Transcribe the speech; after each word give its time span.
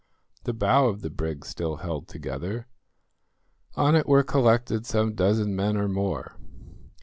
The 0.45 0.53
bow 0.53 0.87
of 0.87 1.01
the 1.01 1.11
brig 1.11 1.45
still 1.45 1.75
held 1.75 2.07
together. 2.07 2.65
On 3.75 3.95
it 3.95 4.07
were 4.07 4.23
collected 4.23 4.87
some 4.87 5.13
dozen 5.13 5.55
men 5.55 5.77
or 5.77 5.87
more. 5.87 6.39